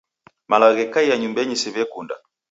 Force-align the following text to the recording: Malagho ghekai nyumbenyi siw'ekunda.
Malagho 0.49 0.75
ghekai 0.77 1.19
nyumbenyi 1.19 1.55
siw'ekunda. 1.61 2.15